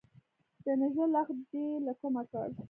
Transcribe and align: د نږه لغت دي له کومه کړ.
د 0.63 0.65
نږه 0.79 1.05
لغت 1.15 1.37
دي 1.51 1.65
له 1.85 1.93
کومه 1.99 2.23
کړ. 2.31 2.49